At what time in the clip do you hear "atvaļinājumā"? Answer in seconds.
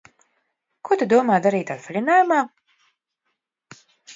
1.75-2.41